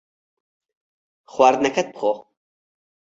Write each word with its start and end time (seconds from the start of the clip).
خواردنەکەت 1.33 1.87
بخۆ. 1.95 2.13